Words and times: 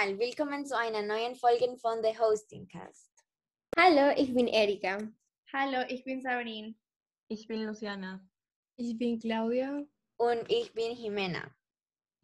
nochmal. 0.00 0.18
Willkommen 0.18 0.66
zu 0.66 0.76
einer 0.76 1.02
neuen 1.02 1.34
Folge 1.34 1.76
von 1.78 2.02
The 2.02 2.18
Hosting 2.18 2.68
Cast. 2.68 3.10
Hallo, 3.78 4.14
ich 4.16 4.32
bin 4.32 4.46
Erika. 4.46 4.98
Hallo, 5.52 5.84
ich 5.88 6.04
bin 6.04 6.20
Sabrine. 6.20 6.74
Ich 7.28 7.46
bin 7.46 7.64
Luciana. 7.64 8.20
Ich 8.76 8.96
bin 8.98 9.18
Claudia. 9.18 9.84
Und 10.16 10.50
ich 10.50 10.72
bin 10.74 10.96
Jimena. 10.96 11.54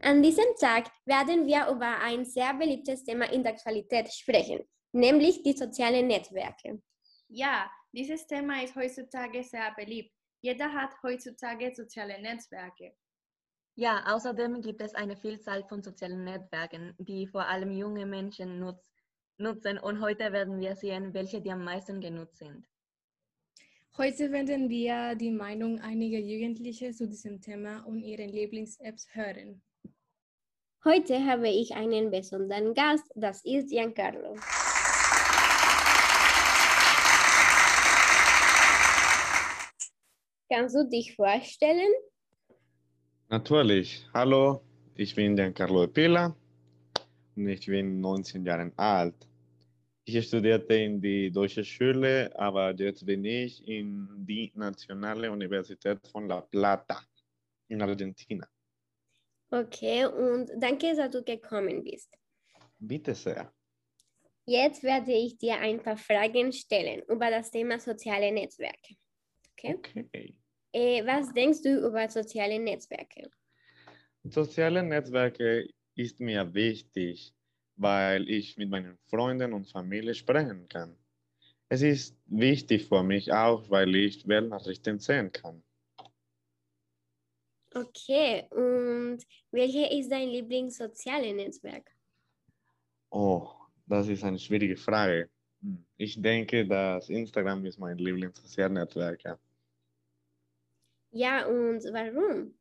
An 0.03 0.23
diesem 0.23 0.45
Tag 0.61 0.91
werden 1.07 1.47
wir 1.47 1.69
über 1.69 1.99
ein 2.01 2.25
sehr 2.25 2.53
beliebtes 2.55 3.05
Thema 3.05 3.31
in 3.33 3.43
der 3.43 3.53
Aktualität 3.53 4.13
sprechen, 4.13 4.61
nämlich 4.93 5.43
die 5.43 5.55
sozialen 5.55 6.07
Netzwerke. 6.07 6.83
Ja, 7.29 7.71
dieses 7.93 8.27
Thema 8.27 8.63
ist 8.63 8.77
heutzutage 8.77 9.43
sehr 9.43 9.75
beliebt. 9.75 10.13
Jeder 10.43 10.71
hat 10.71 10.95
heutzutage 11.03 11.75
soziale 11.75 12.21
Netzwerke. 12.21 12.95
Ja, 13.79 14.05
außerdem 14.07 14.63
gibt 14.63 14.81
es 14.81 14.95
eine 14.95 15.19
Vielzahl 15.19 15.63
von 15.65 15.83
sozialen 15.83 16.25
Netzwerken, 16.25 16.95
die 16.99 17.27
vor 17.27 17.47
allem 17.47 17.71
junge 17.71 18.07
Menschen 18.07 18.59
nutz 18.59 18.91
nutzen 19.37 19.79
und 19.79 20.01
heute 20.01 20.33
werden 20.33 20.59
wir 20.61 20.75
sehen, 20.77 21.13
welche 21.13 21.43
die 21.43 21.53
am 21.53 21.63
meisten 21.63 22.01
genutzt 22.01 22.39
sind. 22.39 22.67
Heute 23.99 24.33
werden 24.33 24.71
wir 24.71 25.15
die 25.15 25.31
Meinung 25.31 25.79
einiger 25.81 26.19
Jugendliche 26.19 26.93
zu 26.93 27.07
diesem 27.07 27.43
Thema 27.43 27.85
und 27.85 28.01
ihren 28.01 28.31
Lieblings-Apps 28.31 29.15
hören. 29.15 29.63
Heute 30.83 31.23
habe 31.27 31.51
ich 31.51 31.75
einen 31.75 32.11
besonderen 32.11 32.73
Gast, 32.73 33.13
das 33.15 33.45
ist 33.45 33.69
Giancarlo. 33.69 34.37
Kannst 40.51 40.77
du 40.77 40.89
dich 40.89 41.15
vorstellen? 41.15 41.93
Natürlich. 43.29 44.07
Hallo, 44.15 44.63
ich 44.95 45.13
bin 45.13 45.35
Giancarlo 45.35 45.87
de 45.87 45.93
Pila 45.93 46.37
und 47.35 47.49
ich 47.49 47.67
bin 47.67 48.01
19 48.01 48.45
Jahre 48.45 48.73
alt. 48.77 49.27
Ich 50.05 50.25
studierte 50.29 50.75
in 50.75 51.01
die 51.01 51.33
deutsche 51.33 51.65
Schule, 51.65 52.31
aber 52.39 52.73
jetzt 52.75 53.05
bin 53.05 53.25
ich 53.25 53.67
in 53.67 54.07
die 54.25 54.53
Nationale 54.55 55.29
Universität 55.33 56.07
von 56.07 56.29
La 56.29 56.41
Plata 56.41 57.03
in 57.67 57.83
Argentina. 57.83 58.47
Okay, 59.51 60.07
und 60.07 60.49
danke, 60.57 60.95
dass 60.95 61.11
du 61.11 61.25
gekommen 61.25 61.83
bist. 61.83 62.17
Bitte 62.79 63.13
sehr. 63.13 63.53
Jetzt 64.45 64.85
werde 64.85 65.13
ich 65.13 65.37
dir 65.37 65.59
ein 65.59 65.83
paar 65.83 65.97
Fragen 65.97 66.53
stellen 66.53 67.03
über 67.09 67.29
das 67.31 67.51
Thema 67.51 67.81
soziale 67.81 68.31
Netzwerke. 68.31 68.95
Okay? 69.51 69.75
Okay. 69.77 70.39
Äh, 70.77 71.07
was 71.07 71.33
denkst 71.33 71.63
du 71.63 71.87
über 71.87 72.07
soziale 72.11 72.59
Netzwerke? 72.59 73.31
Soziale 74.25 74.83
Netzwerke 74.83 75.69
ist 75.95 76.21
mir 76.21 76.53
wichtig, 76.53 77.35
weil 77.77 78.29
ich 78.29 78.59
mit 78.59 78.69
meinen 78.69 78.99
Freunden 79.09 79.55
und 79.55 79.71
Familie 79.71 80.15
sprechen 80.15 80.69
kann. 80.69 80.95
Es 81.71 81.81
ist 81.81 82.19
wichtig 82.27 82.87
für 82.89 83.03
mich 83.03 83.33
auch, 83.33 83.71
weil 83.71 83.95
ich 83.97 84.29
Weltnachrichten 84.29 84.99
sehen 84.99 85.33
kann. 85.33 85.63
Okay, 87.75 88.47
und 88.51 89.19
welche 89.51 89.87
ist 89.87 90.11
dein 90.11 90.29
Lieblingssoziale 90.29 91.33
Netzwerk? 91.35 91.91
Oh, 93.11 93.51
das 93.87 94.09
ist 94.09 94.25
eine 94.25 94.39
schwierige 94.39 94.77
Frage. 94.77 95.31
Hm, 95.63 95.87
Ich 95.97 96.21
denke, 96.21 96.67
dass 96.67 97.09
Instagram 97.09 97.65
ist 97.65 97.79
mein 97.79 97.99
Lieblingssozialnetzwerk. 97.99 99.25
Ja. 99.25 99.39
Ja, 101.17 101.47
und 101.47 101.83
warum? 101.95 102.55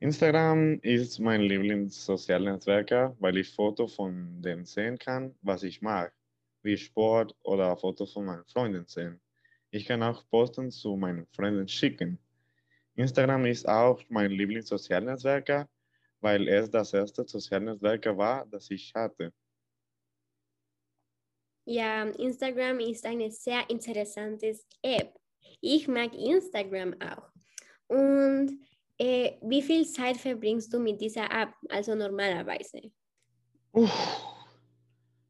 Instagram 0.00 0.80
ist 0.80 1.18
mein 1.18 1.42
Lieblingssozialnetzwerk, 1.42 3.14
weil 3.20 3.36
ich 3.36 3.54
Fotos 3.54 3.94
von 3.96 4.40
dem 4.40 4.64
sehen 4.64 4.98
kann, 4.98 5.34
was 5.42 5.62
ich 5.62 5.82
mag, 5.82 6.14
wie 6.62 6.74
Sport 6.74 7.36
oder 7.42 7.76
Fotos 7.76 8.14
von 8.14 8.24
meinen 8.24 8.46
Freunden 8.46 8.86
sehen. 8.86 9.20
Ich 9.70 9.84
kann 9.84 10.02
auch 10.02 10.26
Posten 10.30 10.70
zu 10.70 10.96
meinen 10.96 11.26
Freunden 11.26 11.68
schicken. 11.68 12.18
Instagram 12.94 13.44
ist 13.44 13.68
auch 13.68 14.02
mein 14.08 14.30
Lieblingssozialnetzwerk, 14.30 15.68
weil 16.20 16.48
es 16.48 16.70
das 16.70 16.94
erste 16.94 17.28
Sozialnetzwerk 17.28 18.06
war, 18.16 18.46
das 18.46 18.70
ich 18.70 18.94
hatte. 18.94 19.34
Ja, 21.66 22.04
Instagram 22.04 22.80
ist 22.80 23.04
eine 23.04 23.30
sehr 23.30 23.68
interessante 23.68 24.58
App. 24.80 25.25
Ich 25.60 25.88
mag 25.88 26.14
Instagram 26.14 26.94
auch. 27.00 27.30
Und 27.88 28.58
äh, 28.98 29.32
wie 29.42 29.62
viel 29.62 29.86
Zeit 29.86 30.16
verbringst 30.16 30.72
du 30.72 30.78
mit 30.78 31.00
dieser 31.00 31.30
App, 31.30 31.52
also 31.68 31.94
normalerweise? 31.94 32.90
Uff. 33.72 34.36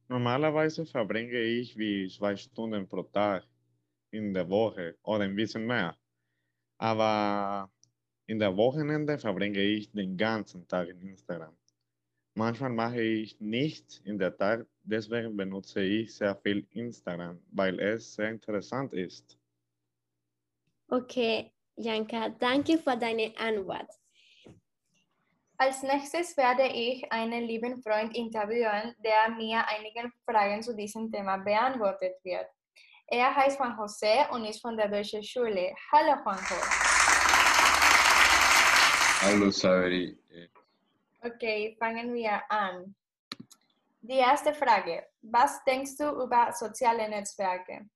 Normalerweise 0.09 0.87
verbringe 0.87 1.41
ich 1.41 1.77
wie 1.77 2.09
zwei 2.09 2.37
Stunden 2.37 2.87
pro 2.87 3.03
Tag 3.03 3.45
in 4.13 4.33
der 4.33 4.49
Woche 4.49 4.97
oder 5.03 5.25
ein 5.25 5.35
bisschen 5.35 5.67
mehr. 5.67 5.97
Aber 6.79 7.71
in 8.27 8.39
der 8.39 8.57
Wochenende 8.57 9.19
verbringe 9.19 9.61
ich 9.61 9.91
den 9.91 10.17
ganzen 10.17 10.67
Tag 10.69 10.89
in 10.89 11.01
Instagram. 11.01 11.57
Manchmal 12.35 12.71
mache 12.71 13.01
ich 13.01 13.41
nichts 13.41 13.99
in 14.05 14.19
der 14.19 14.37
Tag, 14.37 14.67
deswegen 14.83 15.37
benutze 15.37 15.81
ich 15.81 16.15
sehr 16.15 16.37
viel 16.37 16.67
Instagram, 16.71 17.41
weil 17.51 17.81
es 17.81 18.15
sehr 18.15 18.31
interessant 18.31 18.93
ist. 18.93 19.36
Okay, 20.89 21.53
Janka, 21.77 22.29
danke 22.29 22.79
für 22.79 22.97
deine 22.97 23.35
Antwort. 23.39 23.91
Als 25.59 25.83
nächstes 25.83 26.37
werde 26.37 26.69
ich 26.69 27.11
einen 27.11 27.45
lieben 27.45 27.83
Freund 27.83 28.15
interviewen, 28.15 28.95
der 28.99 29.31
mir 29.31 29.67
einige 29.67 30.13
Fragen 30.25 30.63
zu 30.63 30.77
diesem 30.77 31.11
Thema 31.11 31.39
beantwortet 31.39 32.15
wird. 32.23 32.47
Er 33.09 33.35
heißt 33.35 33.59
Juan 33.59 33.77
José 33.77 34.29
und 34.31 34.45
ist 34.45 34.61
von 34.61 34.77
der 34.77 34.89
Deutschen 34.89 35.25
Schule. 35.25 35.75
Hallo 35.91 36.23
Juanjo. 36.23 36.57
Hallo 39.23 39.51
Sabri. 39.51 40.17
Okay, 41.21 41.77
fangen 41.81 42.15
wir 42.15 42.43
an. 42.49 42.95
Die 44.03 44.19
erste 44.19 44.55
Frage. 44.55 45.07
Was 45.23 45.65
denkst 45.65 45.97
du 45.97 46.23
über 46.23 46.53
soziale 46.53 47.09
Netzwerke? 47.09 47.89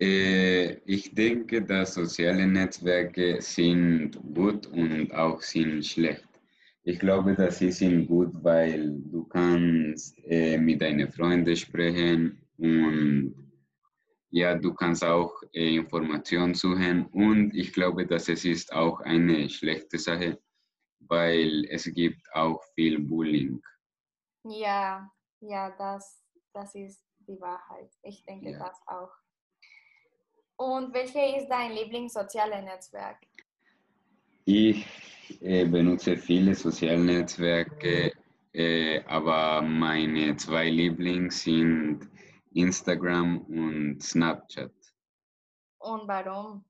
Äh, 0.00 0.78
ich 0.86 1.14
denke, 1.14 1.62
dass 1.62 1.94
soziale 1.94 2.46
Netzwerke 2.46 3.40
sind 3.42 4.16
gut 4.34 4.66
und 4.68 5.12
auch 5.12 5.42
sind 5.42 5.84
schlecht. 5.84 6.26
Ich 6.84 6.98
glaube, 6.98 7.34
dass 7.34 7.58
sie 7.58 7.70
sind 7.70 8.06
gut, 8.06 8.30
weil 8.42 8.98
du 9.12 9.24
kannst 9.24 10.18
äh, 10.24 10.56
mit 10.56 10.80
deinen 10.80 11.10
Freunden 11.12 11.54
sprechen 11.54 12.40
und 12.56 13.34
ja, 14.30 14.54
du 14.54 14.72
kannst 14.72 15.04
auch 15.04 15.42
äh, 15.52 15.76
Informationen 15.76 16.54
suchen 16.54 17.06
und 17.06 17.54
ich 17.54 17.72
glaube, 17.72 18.06
dass 18.06 18.28
es 18.28 18.44
ist 18.44 18.72
auch 18.72 19.00
eine 19.00 19.48
schlechte 19.50 19.98
Sache, 19.98 20.38
weil 21.00 21.66
es 21.68 21.84
gibt 21.92 22.22
auch 22.32 22.62
viel 22.74 22.98
Bullying. 23.00 23.60
Ja, 24.44 25.10
ja, 25.40 25.70
das, 25.76 26.22
das 26.54 26.74
ist 26.74 27.04
die 27.18 27.38
Wahrheit. 27.40 27.90
Ich 28.02 28.24
denke 28.24 28.52
Ja. 28.52 28.58
das 28.60 28.80
auch. 28.86 29.10
Und 30.60 30.92
welche 30.92 31.38
ist 31.38 31.48
dein 31.48 31.72
Lieblingssoziales 31.72 32.62
Netzwerk? 32.62 33.16
Ich 34.44 34.86
äh, 35.40 35.64
benutze 35.64 36.18
viele 36.18 36.54
soziale 36.54 37.02
Netzwerke, 37.02 38.12
äh, 38.52 39.00
aber 39.06 39.62
meine 39.62 40.36
zwei 40.36 40.68
Lieblings 40.68 41.44
sind 41.44 42.00
Instagram 42.52 43.38
und 43.38 44.02
Snapchat. 44.02 44.74
Und 45.78 46.06
warum? 46.06 46.62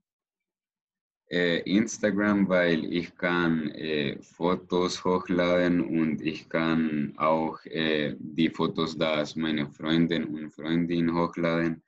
Äh, 1.29 1.59
Instagram, 1.63 2.49
weil 2.49 2.85
ich 2.93 3.13
kann 3.17 3.71
äh, 3.71 4.23
Fotos 4.23 5.05
hochladen 5.05 5.81
und 5.81 6.23
ich 6.23 6.49
kann 6.49 7.13
auch 7.17 7.59
äh, 7.65 8.15
die 8.21 8.51
Fotos, 8.51 8.97
das 8.97 9.35
meine 9.35 9.67
Freundin 9.67 10.27
und 10.27 10.55
Freundin 10.55 11.13
hochladen 11.13 11.83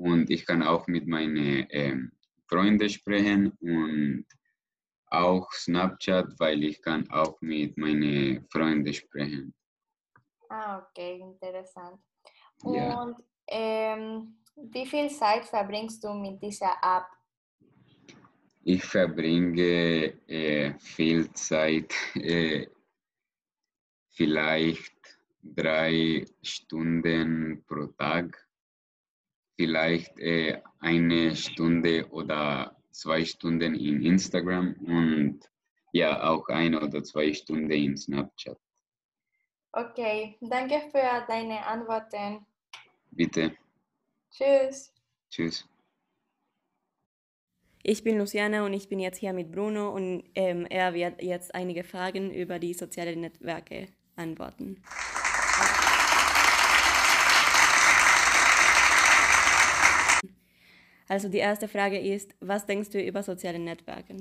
und 0.00 0.30
ich 0.30 0.46
kann 0.46 0.62
auch 0.62 0.86
mit 0.86 1.06
meinen 1.06 1.66
ähm, 1.70 2.12
Freunden 2.48 2.88
sprechen 2.88 3.52
und 3.60 4.26
auch 5.06 5.50
Snapchat, 5.52 6.26
weil 6.38 6.64
ich 6.64 6.80
kann 6.80 7.08
auch 7.10 7.40
mit 7.42 7.76
meinen 7.76 8.46
Freunden 8.50 8.94
sprechen. 8.94 9.54
Ah, 10.48 10.78
okay, 10.78 11.20
interessant. 11.20 12.00
Ja. 12.64 13.02
Und 13.02 13.16
ähm, 13.48 14.38
wie 14.56 14.86
viel 14.86 15.10
Zeit 15.10 15.44
verbringst 15.44 16.02
du 16.02 16.14
mit 16.14 16.42
dieser 16.42 16.74
App? 16.82 17.06
Ich 18.62 18.84
verbringe 18.84 20.14
äh, 20.28 20.74
viel 20.78 21.30
Zeit, 21.32 21.94
äh, 22.14 22.66
vielleicht 24.10 24.94
drei 25.42 26.24
Stunden 26.42 27.64
pro 27.66 27.86
Tag, 27.86 28.49
vielleicht 29.60 30.18
äh, 30.18 30.62
eine 30.78 31.36
Stunde 31.36 32.08
oder 32.12 32.74
zwei 32.92 33.26
Stunden 33.26 33.74
in 33.74 34.02
Instagram 34.02 34.74
und 34.86 35.40
ja 35.92 36.30
auch 36.30 36.48
eine 36.48 36.80
oder 36.80 37.04
zwei 37.04 37.34
Stunden 37.34 37.70
in 37.70 37.94
Snapchat. 37.94 38.56
Okay, 39.72 40.38
danke 40.40 40.80
für 40.90 41.26
deine 41.28 41.66
Antworten. 41.66 42.46
Bitte. 43.10 43.54
Tschüss. 44.30 44.94
Tschüss. 45.28 45.68
Ich 47.82 48.02
bin 48.02 48.16
Luciana 48.16 48.64
und 48.64 48.72
ich 48.72 48.88
bin 48.88 48.98
jetzt 48.98 49.18
hier 49.18 49.34
mit 49.34 49.52
Bruno 49.52 49.90
und 49.90 50.24
ähm, 50.34 50.66
er 50.70 50.94
wird 50.94 51.22
jetzt 51.22 51.54
einige 51.54 51.84
Fragen 51.84 52.30
über 52.30 52.58
die 52.58 52.72
sozialen 52.72 53.20
Netzwerke 53.20 53.88
antworten. 54.16 54.82
Also 61.10 61.28
die 61.28 61.38
erste 61.38 61.66
Frage 61.66 61.98
ist, 61.98 62.36
was 62.38 62.66
denkst 62.66 62.90
du 62.90 63.04
über 63.04 63.24
soziale 63.24 63.58
Netzwerke? 63.58 64.14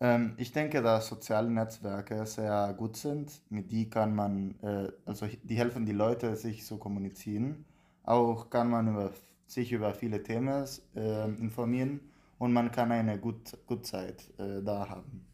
Ähm, 0.00 0.34
ich 0.36 0.50
denke, 0.50 0.82
dass 0.82 1.06
soziale 1.06 1.48
Netzwerke 1.48 2.26
sehr 2.26 2.74
gut 2.76 2.96
sind. 2.96 3.30
Mit 3.50 3.70
die 3.70 3.88
kann 3.88 4.16
man, 4.16 4.56
äh, 4.60 4.88
also 5.06 5.28
die 5.44 5.54
helfen 5.54 5.86
die 5.86 5.92
Leute, 5.92 6.34
sich 6.34 6.64
zu 6.64 6.76
kommunizieren. 6.76 7.64
Auch 8.02 8.50
kann 8.50 8.68
man 8.68 8.88
über, 8.88 9.12
sich 9.46 9.70
über 9.70 9.94
viele 9.94 10.20
Themen 10.20 10.66
äh, 10.96 11.26
informieren 11.38 12.00
und 12.38 12.52
man 12.52 12.72
kann 12.72 12.90
eine 12.90 13.16
gut, 13.16 13.56
gut 13.68 13.86
Zeit 13.86 14.28
äh, 14.40 14.60
da 14.60 14.88
haben. 14.88 15.24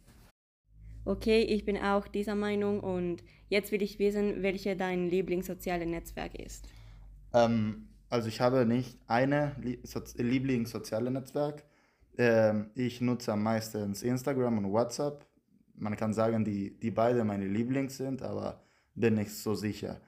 Okay, 1.07 1.41
ich 1.45 1.65
bin 1.65 1.79
auch 1.79 2.09
dieser 2.09 2.35
Meinung 2.35 2.81
und 2.81 3.25
jetzt 3.49 3.73
will 3.73 3.81
ich 3.81 3.99
wissen, 3.99 4.43
welche 4.43 4.77
dein 4.77 5.09
Lieblingssoziale 5.09 5.87
Netzwerk 5.87 6.35
ist. 6.35 6.69
Ähm, 7.33 7.89
also 8.15 8.29
ich 8.29 8.41
habe 8.41 8.65
nicht 8.65 8.97
eine 9.09 9.57
Lie 9.61 9.81
so 9.83 10.01
Lieblingssoziale 10.17 11.11
Netzwerk. 11.11 11.65
Ähm, 12.17 12.71
ich 12.77 13.01
nutze 13.01 13.33
am 13.33 13.43
meisten 13.43 13.93
Instagram 13.93 14.59
und 14.59 14.73
WhatsApp. 14.73 15.27
Man 15.75 15.97
kann 15.97 16.15
sagen, 16.15 16.45
die, 16.45 16.79
die 16.79 16.93
beide 16.93 17.25
meine 17.25 17.49
Lieblings 17.49 17.97
sind, 17.97 18.23
aber 18.23 18.63
bin 18.95 19.15
nicht 19.15 19.33
so 19.33 19.57
sicher. 19.57 20.01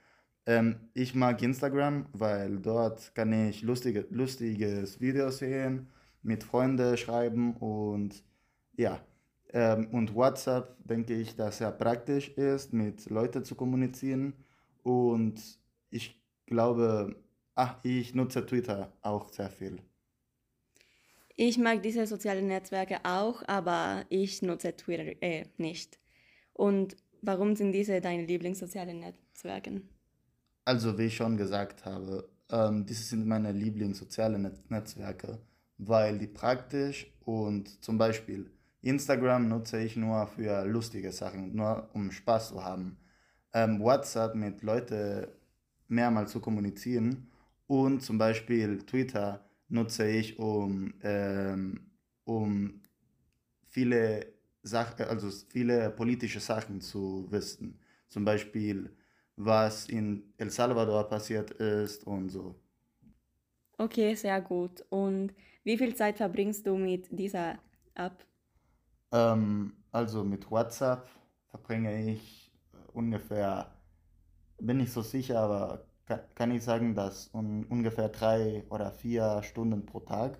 Ähm, 0.46 0.76
ich 0.94 1.16
mag 1.16 1.42
Instagram, 1.42 2.06
weil 2.12 2.58
dort 2.60 3.12
kann 3.16 3.32
ich 3.32 3.62
lustige, 3.62 4.06
lustiges 4.10 5.00
Videos 5.00 5.38
sehen, 5.38 5.88
mit 6.22 6.44
Freunden 6.44 6.96
schreiben 6.96 7.56
und 7.56 8.22
ja. 8.76 9.00
Ähm, 9.52 9.88
und 9.90 10.14
WhatsApp 10.14 10.76
denke 10.84 11.14
ich, 11.14 11.34
dass 11.34 11.60
er 11.60 11.72
praktisch 11.72 12.28
ist, 12.36 12.72
mit 12.72 13.10
Leuten 13.10 13.42
zu 13.44 13.56
kommunizieren. 13.56 14.34
Und 14.84 15.40
ich 15.90 16.22
glaube, 16.46 17.16
ach, 17.56 17.76
ich 17.82 18.14
nutze 18.14 18.46
Twitter 18.46 18.92
auch 19.02 19.28
sehr 19.32 19.50
viel. 19.50 19.80
Ich 21.34 21.58
mag 21.58 21.82
diese 21.82 22.06
sozialen 22.06 22.46
Netzwerke 22.46 23.04
auch, 23.04 23.42
aber 23.46 24.04
ich 24.08 24.40
nutze 24.42 24.76
Twitter 24.76 25.20
äh, 25.20 25.44
nicht. 25.58 25.98
Und 26.52 26.96
warum 27.20 27.56
sind 27.56 27.72
diese 27.72 28.00
deine 28.00 28.24
Lieblingssozialen 28.24 29.00
Netzwerke? 29.00 29.82
Also 30.64 30.96
wie 30.96 31.04
ich 31.04 31.16
schon 31.16 31.36
gesagt 31.36 31.84
habe, 31.84 32.28
ähm, 32.50 32.86
diese 32.86 33.02
sind 33.02 33.26
meine 33.26 33.52
Lieblingssozialen 33.52 34.42
Net 34.42 34.70
Netzwerke, 34.70 35.38
weil 35.78 36.18
die 36.18 36.26
praktisch 36.26 37.12
und 37.24 37.82
zum 37.84 37.98
Beispiel 37.98 38.50
Instagram 38.82 39.48
nutze 39.48 39.78
ich 39.82 39.96
nur 39.96 40.26
für 40.26 40.64
lustige 40.64 41.12
Sachen, 41.12 41.54
nur 41.54 41.88
um 41.92 42.10
Spaß 42.10 42.48
zu 42.48 42.64
haben. 42.64 42.98
Ähm, 43.52 43.80
WhatsApp 43.80 44.34
mit 44.34 44.62
Leuten 44.62 45.26
mehrmals 45.88 46.32
zu 46.32 46.40
kommunizieren 46.40 47.30
und 47.66 48.00
zum 48.02 48.18
Beispiel 48.18 48.78
Twitter 48.86 49.44
nutze 49.68 50.08
ich, 50.08 50.38
um, 50.38 50.94
ähm, 51.02 51.90
um 52.24 52.82
viele, 53.66 54.34
Sach 54.62 54.98
also 55.00 55.30
viele 55.50 55.90
politische 55.90 56.40
Sachen 56.40 56.80
zu 56.80 57.26
wissen. 57.30 57.80
Zum 58.08 58.24
Beispiel, 58.24 58.96
was 59.36 59.86
in 59.88 60.32
El 60.38 60.50
Salvador 60.50 61.08
passiert 61.08 61.52
ist 61.52 62.06
und 62.06 62.30
so. 62.30 62.56
Okay, 63.78 64.14
sehr 64.14 64.40
gut. 64.40 64.84
Und 64.90 65.32
wie 65.64 65.76
viel 65.78 65.94
Zeit 65.94 66.16
verbringst 66.18 66.66
du 66.66 66.76
mit 66.76 67.06
dieser 67.10 67.58
App? 67.94 68.24
Ähm, 69.12 69.72
also 69.92 70.24
mit 70.24 70.50
WhatsApp 70.50 71.08
verbringe 71.48 72.10
ich 72.12 72.52
ungefähr, 72.92 73.72
bin 74.58 74.80
ich 74.80 74.92
so 74.92 75.02
sicher, 75.02 75.40
aber 75.40 75.86
kann 76.34 76.50
ich 76.50 76.62
sagen, 76.62 76.94
dass 76.94 77.28
un 77.34 77.64
ungefähr 77.64 78.08
drei 78.08 78.64
oder 78.70 78.92
vier 78.92 79.42
Stunden 79.42 79.84
pro 79.86 80.00
Tag. 80.00 80.38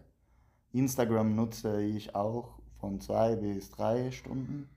Instagram 0.72 1.34
nutze 1.34 1.82
ich 1.82 2.14
auch 2.14 2.60
von 2.78 3.00
zwei 3.00 3.36
bis 3.36 3.70
drei 3.70 4.10
Stunden 4.10 4.68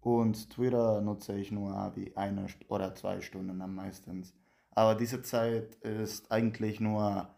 und 0.00 0.50
Twitter 0.50 1.00
nutze 1.00 1.36
ich 1.38 1.50
nur 1.50 1.92
wie 1.96 2.16
eine 2.16 2.46
oder 2.68 2.94
zwei 2.94 3.20
Stunden 3.20 3.60
am 3.60 3.74
meisten. 3.74 4.24
Aber 4.70 4.94
diese 4.94 5.22
Zeit 5.22 5.74
ist 5.76 6.30
eigentlich 6.30 6.80
nur 6.80 7.28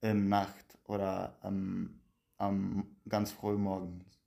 im 0.00 0.28
Nacht 0.28 0.78
oder 0.84 1.36
am, 1.40 2.00
am 2.38 2.86
ganz 3.08 3.32
früh 3.32 3.56
morgens. 3.56 4.20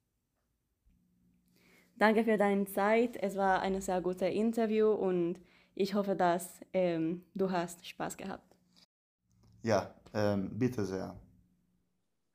Danke 1.96 2.24
für 2.24 2.38
deine 2.38 2.66
Zeit. 2.66 3.18
Es 3.18 3.36
war 3.36 3.62
ein 3.62 3.80
sehr 3.82 4.02
gutes 4.02 4.34
Interview 4.34 4.92
und 4.92 5.40
ich 5.78 5.94
hoffe, 5.94 6.16
dass 6.16 6.60
ähm, 6.74 7.24
du 7.36 7.52
hast 7.52 7.86
Spaß 7.86 8.18
gehabt. 8.18 8.56
Ja, 9.62 9.94
ähm, 10.14 10.58
bitte 10.58 10.84
sehr. 10.86 11.16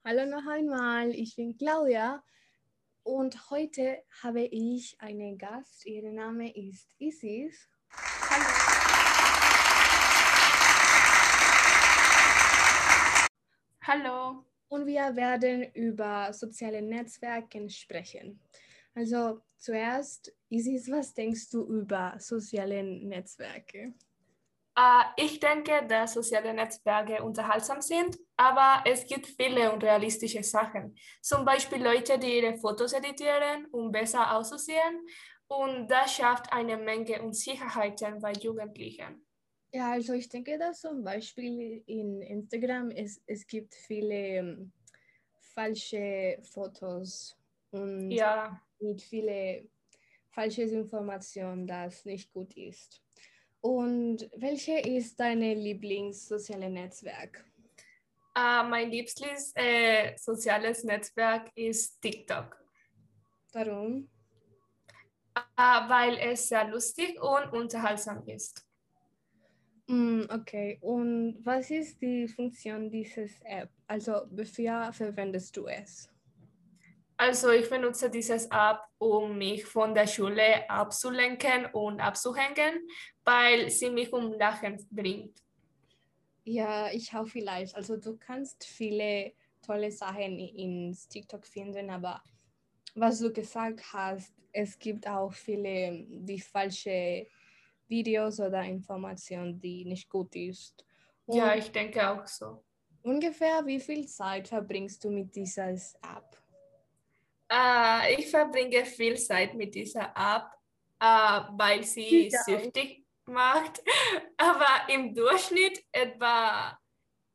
Hallo 0.05 0.27
noch 0.27 0.47
einmal, 0.49 1.11
ich 1.11 1.35
bin 1.37 1.56
Claudia 1.56 2.23
und 3.03 3.50
heute 3.50 3.99
habe 4.23 4.43
ich 4.43 4.97
einen 5.00 5.39
Gast. 5.39 5.85
Ihr 5.87 6.11
Name 6.12 6.55
ist 6.55 6.94
Isis. 6.99 7.69
Hallo. 8.31 8.44
Hallo. 13.83 14.44
Und 14.69 14.87
wir 14.87 15.17
werden 15.17 15.65
über 15.75 16.33
soziale 16.33 16.81
Netzwerke 16.81 17.69
sprechen. 17.69 18.41
Also 18.94 19.43
zuerst, 19.62 20.32
Isis, 20.49 20.91
was 20.91 21.14
denkst 21.14 21.50
du 21.50 21.64
über 21.64 22.14
soziale 22.19 22.82
Netzwerke? 22.82 23.94
Uh, 24.79 25.05
ich 25.17 25.38
denke, 25.38 25.87
dass 25.87 26.14
soziale 26.14 26.55
Netzwerke 26.55 27.23
unterhaltsam 27.23 27.82
sind, 27.82 28.19
aber 28.37 28.82
es 28.91 29.06
gibt 29.06 29.26
viele 29.26 29.70
unrealistische 29.70 30.43
Sachen. 30.43 30.97
Zum 31.20 31.44
Beispiel 31.44 31.82
Leute, 31.82 32.19
die 32.19 32.38
ihre 32.38 32.56
Fotos 32.56 32.94
editieren, 32.94 33.67
um 33.70 33.93
besser 33.93 34.34
auszusehen. 34.34 35.06
Und 35.46 35.89
das 35.89 36.15
schafft 36.15 36.51
eine 36.51 36.79
Menge 36.79 37.20
Unsicherheiten 37.22 38.19
bei 38.20 38.32
Jugendlichen. 38.32 39.27
Ja, 39.75 39.93
also 39.93 40.15
ich 40.15 40.29
denke, 40.31 40.58
dass 40.58 40.81
zum 40.81 41.05
Beispiel 41.05 41.82
in 41.86 42.22
Instagram 42.22 42.91
es, 42.91 43.20
es 43.27 43.46
gibt 43.46 43.75
viele 43.75 44.41
um, 44.41 44.72
falsche 45.55 46.39
Fotos 46.43 47.36
und 47.72 48.10
ja. 48.10 48.58
Mit 48.82 49.01
viele 49.01 49.69
falsche 50.31 50.62
Informationen, 50.62 51.67
das 51.67 52.05
nicht 52.05 52.32
gut 52.32 52.56
ist. 52.56 53.03
Und 53.60 54.29
welche 54.36 54.79
ist 54.81 55.19
deine 55.20 55.55
Lieblingssoziale 55.55 56.69
Netzwerk? 56.69 57.44
Uh, 58.36 58.65
mein 58.69 58.91
liebstes 58.91 59.53
äh, 59.55 60.17
soziales 60.17 60.84
Netzwerk 60.84 61.51
ist 61.55 62.01
TikTok. 62.01 62.56
Warum? 63.53 64.08
Uh, 65.36 65.89
weil 65.89 66.17
es 66.19 66.48
sehr 66.48 66.67
lustig 66.69 67.20
und 67.22 67.53
unterhaltsam 67.53 68.27
ist. 68.27 68.67
Mm, 69.86 70.22
okay, 70.31 70.79
und 70.81 71.39
was 71.44 71.70
ist 71.70 72.01
die 72.01 72.27
Funktion 72.27 72.91
dieses 72.91 73.32
App? 73.44 73.70
Also, 73.86 74.22
wofür 74.31 74.93
verwendest 74.93 75.56
du 75.56 75.67
es? 75.67 76.11
Also 77.24 77.50
ich 77.50 77.70
benutze 77.70 78.10
dieses 78.10 78.46
App, 78.46 78.81
um 78.98 79.38
mich 79.38 79.64
von 79.64 79.94
der 79.94 80.08
Schule 80.08 80.69
abzulenken 80.69 81.67
und 81.67 82.00
abzuhängen, 82.00 82.84
weil 83.22 83.70
sie 83.70 83.91
mich 83.91 84.12
um 84.12 84.32
Lachen 84.32 84.84
bringt. 84.91 85.41
Ja, 86.43 86.91
ich 86.91 87.14
auch 87.14 87.29
vielleicht. 87.29 87.76
Also 87.76 87.96
du 87.96 88.17
kannst 88.17 88.64
viele 88.64 89.34
tolle 89.64 89.93
Sachen 89.93 90.36
in 90.41 90.98
TikTok 91.10 91.46
finden, 91.46 91.91
aber 91.91 92.20
was 92.96 93.20
du 93.20 93.32
gesagt 93.32 93.81
hast, 93.93 94.34
es 94.50 94.76
gibt 94.76 95.06
auch 95.06 95.32
viele, 95.32 96.05
die 96.08 96.41
falsche 96.41 97.29
Videos 97.86 98.41
oder 98.41 98.64
Informationen, 98.64 99.60
die 99.60 99.84
nicht 99.84 100.10
gut 100.10 100.34
ist. 100.34 100.84
Und 101.26 101.36
ja, 101.36 101.55
ich 101.55 101.70
denke 101.70 102.10
auch 102.10 102.26
so. 102.26 102.64
Ungefähr 103.05 103.64
wie 103.64 103.79
viel 103.79 104.08
Zeit 104.08 104.48
verbringst 104.48 105.05
du 105.05 105.10
mit 105.10 105.32
dieser 105.36 105.69
App? 105.70 106.42
Uh, 107.53 108.01
ich 108.19 108.31
verbringe 108.31 108.85
viel 108.87 109.19
Zeit 109.19 109.55
mit 109.55 109.75
dieser 109.75 110.15
App, 110.17 110.47
uh, 111.03 111.59
weil 111.59 111.85
sie 111.85 112.32
auch. 112.35 112.44
süchtig 112.44 113.05
macht, 113.27 113.82
aber 114.39 114.89
im 114.89 115.15
Durchschnitt 115.15 115.85
etwa 115.93 116.79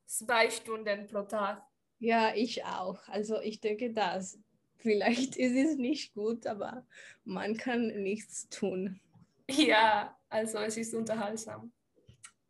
zwei 0.08 0.50
Stunden 0.50 1.06
pro 1.06 1.22
Tag. 1.22 1.62
Ja, 2.00 2.34
ich 2.34 2.66
auch. 2.66 3.08
Also 3.08 3.40
ich 3.42 3.62
denke, 3.62 3.94
dass 3.94 4.40
vielleicht 4.78 5.36
ist 5.36 5.56
es 5.56 5.78
nicht 5.78 6.16
gut, 6.16 6.48
aber 6.48 6.88
man 7.24 7.56
kann 7.56 7.88
nichts 8.02 8.50
tun. 8.50 9.00
Ja, 9.52 10.18
also 10.30 10.58
es 10.58 10.78
ist 10.78 10.96
unterhaltsam. 10.96 11.72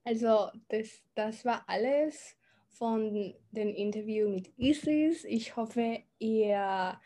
Also 0.06 0.50
das, 0.70 1.02
das 1.16 1.44
war 1.44 1.66
alles 1.68 2.38
von 2.70 3.36
dem 3.52 3.76
Interview 3.76 4.30
mit 4.30 4.58
Isis. 4.58 5.26
Ich 5.26 5.58
hoffe, 5.58 6.02
ihr 6.20 6.98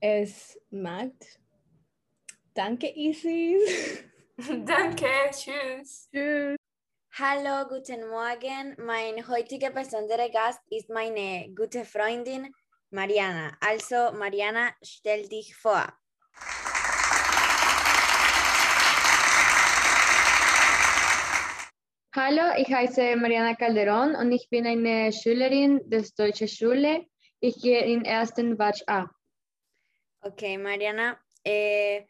es 0.00 0.58
magt. 0.70 1.38
Danke, 2.54 2.92
Isis. 2.94 4.04
Danke, 4.64 5.08
tschüss. 5.30 6.08
Tschüss. 6.10 6.56
Hallo, 7.18 7.66
guten 7.68 8.08
Morgen. 8.08 8.76
Mein 8.78 9.26
heutiger 9.26 9.70
besonderer 9.70 10.28
Gast 10.28 10.60
ist 10.70 10.90
meine 10.90 11.48
gute 11.54 11.84
Freundin 11.84 12.52
Mariana. 12.90 13.56
Also, 13.60 14.12
Mariana, 14.16 14.70
stell 14.82 15.26
dich 15.28 15.56
vor. 15.56 15.86
Hallo, 22.14 22.54
ich 22.56 22.72
heiße 22.72 23.16
Mariana 23.16 23.52
Calderón 23.54 24.14
und 24.14 24.32
ich 24.32 24.48
bin 24.48 24.66
eine 24.66 25.12
Schülerin 25.12 25.80
des 25.90 26.14
Deutschen 26.14 26.48
Schule. 26.48 27.06
Ich 27.40 27.60
gehe 27.60 27.84
in 27.84 28.04
ersten 28.04 28.56
Batch 28.56 28.82
A. 28.86 29.06
Okay, 30.26 30.58
Mariana. 30.58 31.16
Äh, 31.44 32.02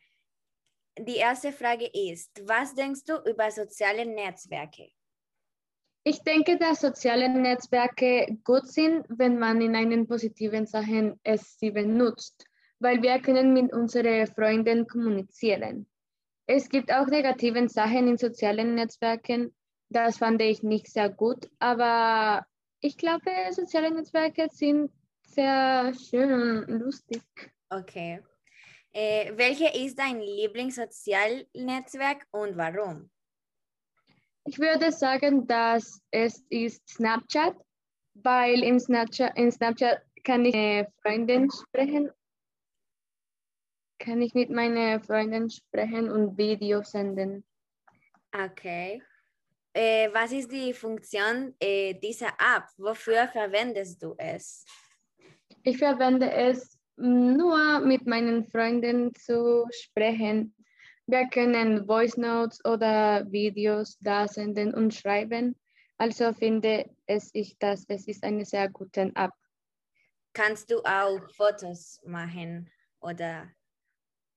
die 0.99 1.17
erste 1.17 1.53
Frage 1.53 1.87
ist, 1.93 2.31
was 2.49 2.75
denkst 2.75 3.05
du 3.05 3.19
über 3.31 3.51
soziale 3.51 4.07
Netzwerke? 4.07 4.89
Ich 6.03 6.23
denke, 6.23 6.57
dass 6.57 6.81
soziale 6.81 7.29
Netzwerke 7.29 8.39
gut 8.43 8.69
sind, 8.69 9.05
wenn 9.09 9.39
man 9.39 9.61
in 9.61 9.77
einen 9.77 10.07
positiven 10.07 10.65
Sachen 10.67 11.21
es 11.25 11.59
sie 11.59 11.71
benutzt, 11.71 12.47
weil 12.79 13.03
wir 13.03 13.21
können 13.21 13.53
mit 13.53 13.75
unseren 13.75 14.27
Freunden 14.29 14.87
kommunizieren. 14.87 15.87
Es 16.47 16.71
gibt 16.71 16.91
auch 16.91 17.09
negative 17.09 17.69
Sachen 17.69 18.09
in 18.09 18.17
sozialen 18.17 18.77
Netzwerken, 18.77 19.55
das 19.91 20.17
fand 20.17 20.41
ich 20.41 20.63
nicht 20.63 20.87
sehr 20.91 21.11
gut, 21.11 21.51
aber 21.59 22.47
ich 22.81 22.97
glaube, 22.97 23.31
soziale 23.51 23.91
Netzwerke 23.91 24.49
sind 24.51 24.91
sehr 25.23 25.93
schön 25.93 26.65
und 26.65 26.69
lustig. 26.81 27.23
Okay. 27.71 28.23
Äh, 28.93 29.33
welche 29.37 29.69
ist 29.69 29.99
dein 29.99 30.21
Lieblingssozialnetzwerk 30.21 32.27
und 32.31 32.57
warum? 32.57 33.11
Ich 34.47 34.59
würde 34.59 34.93
sagen, 34.93 35.47
dass 35.47 36.01
es 36.11 36.45
ist 36.49 36.89
Snapchat, 36.89 37.57
weil 38.15 38.63
in 38.63 38.79
Snapchat, 38.79 39.37
in 39.37 39.51
Snapchat 39.51 40.03
kann 40.25 40.45
ich 40.45 40.55
mit 40.55 40.89
Freunden 41.03 41.51
sprechen, 41.51 42.11
kann 43.99 44.23
ich 44.23 44.35
mit 44.35 44.51
meinen 44.51 45.03
Freunden 45.03 45.51
sprechen 45.51 46.11
und 46.11 46.39
Videos 46.39 46.93
senden. 46.93 47.45
Okay. 48.33 49.03
Äh, 49.73 50.09
was 50.13 50.33
ist 50.33 50.51
die 50.51 50.73
Funktion 50.73 51.55
äh, 51.61 51.95
dieser 51.95 52.29
App? 52.29 52.69
Wofür 52.79 53.29
verwendest 53.29 54.03
du 54.03 54.15
es? 54.17 54.65
Ich 55.65 55.77
verwende 55.77 56.31
es 56.31 56.76
nur 56.97 57.81
mit 57.81 58.07
meinen 58.07 58.45
Freunden 58.47 59.15
zu 59.15 59.67
sprechen. 59.71 60.55
Wir 61.07 61.29
können 61.29 61.87
Voice 61.87 62.17
Notes 62.17 62.65
oder 62.65 63.31
Videos 63.31 63.99
da 64.01 64.27
senden 64.27 64.75
und 64.75 64.95
schreiben. 64.95 65.57
Also 65.99 66.33
finde 66.33 66.91
es 67.07 67.31
ich, 67.33 67.57
dass 67.59 67.85
es 67.89 68.07
ist 68.07 68.25
eine 68.25 68.45
sehr 68.45 68.69
gute 68.69 69.13
App. 69.15 69.33
Kannst 70.33 70.71
du 70.71 70.83
auch 70.85 71.21
Fotos 71.35 72.01
machen 72.05 72.71
oder? 73.01 73.51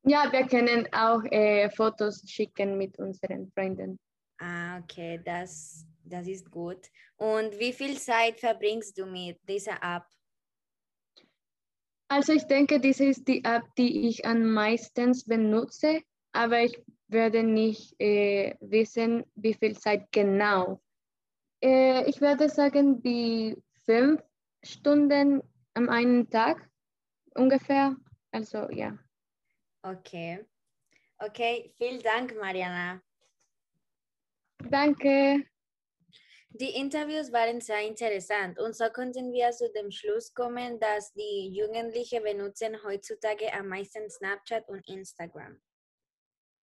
Ja, 0.04 0.32
wir 0.32 0.48
können 0.48 0.88
auch 0.94 1.24
äh, 1.26 1.70
Fotos 1.72 2.24
schicken 2.26 2.78
mit 2.78 2.98
unseren 3.00 3.52
Freunden. 3.52 4.00
Ah, 4.40 4.80
okay, 4.80 5.20
das, 5.24 5.86
das 6.06 6.28
ist 6.28 6.50
gut. 6.50 6.88
Und 7.18 7.60
wie 7.60 7.74
viel 7.74 7.98
Zeit 7.98 8.40
verbringst 8.40 8.98
du 8.98 9.06
mit 9.06 9.40
dieser 9.48 9.78
App? 9.82 10.06
Also 12.10 12.34
ich 12.34 12.48
denke, 12.48 12.80
diese 12.80 13.06
ist 13.06 13.28
die 13.28 13.44
App, 13.44 13.64
die 13.78 14.08
ich 14.08 14.26
am 14.26 14.52
meisten 14.52 15.14
benutze, 15.28 16.02
aber 16.32 16.62
ich 16.62 16.82
werde 17.08 17.44
nicht 17.44 17.94
äh, 18.00 18.56
wissen, 18.62 19.24
wie 19.36 19.54
viel 19.54 19.78
Zeit 19.78 20.08
genau. 20.12 20.82
Äh, 21.62 22.10
ich 22.10 22.20
werde 22.20 22.50
sagen, 22.50 23.02
die 23.04 23.56
fünf 23.86 24.22
Stunden 24.64 25.44
am 25.76 25.88
einen 25.90 26.28
Tag 26.30 26.68
ungefähr. 27.36 27.96
Also 28.32 28.70
ja. 28.72 28.98
Okay. 29.84 30.46
Okay, 31.20 31.74
vielen 31.78 32.02
Dank, 32.02 32.36
Mariana. 32.40 33.02
Danke. 34.70 35.46
Die 36.52 36.76
Interviews 36.76 37.32
waren 37.32 37.62
sehr 37.62 37.86
interessant 37.88 38.60
und 38.60 38.76
so 38.76 38.86
konnten 38.90 39.32
wir 39.32 39.52
zu 39.52 39.72
dem 39.72 39.92
Schluss 39.92 40.34
kommen, 40.34 40.80
dass 40.80 41.14
die 41.14 41.50
Jugendlichen 41.54 42.24
benutzen 42.24 42.76
heutzutage 42.84 43.54
am 43.54 43.68
meisten 43.68 44.10
Snapchat 44.10 44.68
und 44.68 44.86
Instagram. 44.88 45.62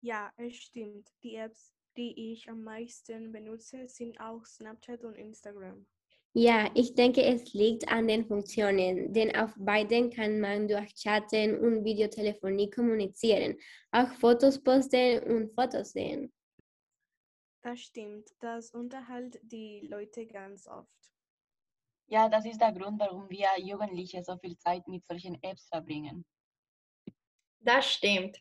Ja, 0.03 0.31
es 0.37 0.57
stimmt. 0.57 1.09
Die 1.23 1.37
Apps, 1.37 1.73
die 1.97 2.33
ich 2.33 2.49
am 2.49 2.63
meisten 2.63 3.33
benutze, 3.33 3.89
sind 3.89 4.21
auch 4.21 4.45
Snapchat 4.45 5.03
und 5.03 5.17
Instagram. 5.17 5.87
Ja, 6.35 6.71
ich 6.75 6.95
denke, 6.95 7.23
es 7.25 7.53
liegt 7.55 7.89
an 7.89 8.07
den 8.07 8.25
Funktionen, 8.25 9.13
denn 9.13 9.35
auf 9.35 9.53
beiden 9.57 10.11
kann 10.11 10.41
man 10.41 10.69
durch 10.69 10.95
Chatten 10.95 11.59
und 11.59 11.85
Videotelefonie 11.85 12.71
kommunizieren, 12.71 13.57
auch 13.91 14.13
Fotos 14.13 14.63
posten 14.63 15.23
und 15.25 15.53
Fotos 15.55 15.93
sehen. 15.93 16.33
Das 17.63 17.81
stimmt, 17.81 18.31
das 18.41 18.71
unterhält 18.71 19.39
die 19.43 19.87
Leute 19.91 20.27
ganz 20.27 20.67
oft. 20.67 20.89
Ja, 22.07 22.29
das 22.29 22.45
ist 22.47 22.61
der 22.61 22.73
Grund, 22.73 22.99
warum 22.99 23.29
wir 23.29 23.49
Jugendliche 23.59 24.25
so 24.25 24.37
viel 24.39 24.57
Zeit 24.59 24.87
mit 24.89 25.07
solchen 25.07 25.41
Apps 25.43 25.69
verbringen. 25.69 26.25
Das 27.61 27.93
stimmt. 27.93 28.37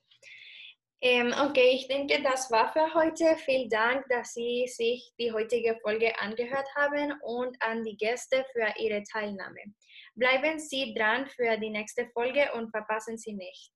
Ähm, 1.01 1.33
okay, 1.39 1.75
ich 1.75 1.87
denke, 1.87 2.21
das 2.23 2.51
war 2.51 2.73
für 2.73 2.93
heute. 2.93 3.37
Vielen 3.37 3.69
Dank, 3.69 4.05
dass 4.09 4.33
Sie 4.33 4.67
sich 4.67 5.13
die 5.19 5.31
heutige 5.31 5.77
Folge 5.81 6.17
angehört 6.19 6.67
haben 6.75 7.13
und 7.21 7.55
an 7.61 7.83
die 7.83 7.95
Gäste 7.95 8.45
für 8.51 8.67
Ihre 8.77 9.03
Teilnahme. 9.03 9.61
Bleiben 10.15 10.59
Sie 10.59 10.93
dran 10.93 11.27
für 11.27 11.57
die 11.57 11.69
nächste 11.69 12.09
Folge 12.09 12.51
und 12.53 12.69
verpassen 12.71 13.17
Sie 13.17 13.33
nicht. 13.33 13.71